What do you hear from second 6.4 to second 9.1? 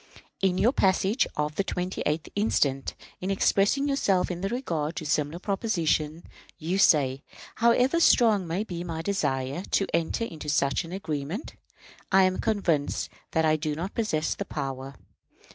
you say: "However strong may be my